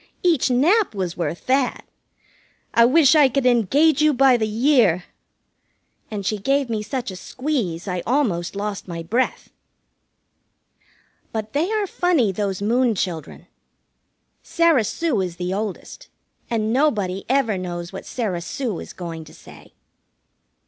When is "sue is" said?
14.85-15.35, 18.41-18.93